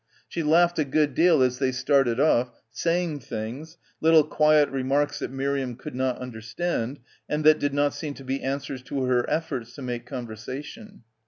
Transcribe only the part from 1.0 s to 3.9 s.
deal as they started off, saying things,